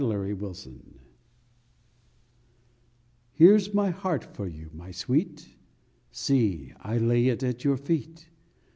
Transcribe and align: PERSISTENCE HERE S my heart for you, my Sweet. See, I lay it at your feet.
PERSISTENCE 0.03 0.97
HERE 3.33 3.53
S 3.55 3.71
my 3.71 3.91
heart 3.91 4.23
for 4.23 4.47
you, 4.47 4.71
my 4.73 4.89
Sweet. 4.89 5.47
See, 6.09 6.73
I 6.81 6.97
lay 6.97 7.27
it 7.27 7.43
at 7.43 7.63
your 7.63 7.77
feet. 7.77 8.27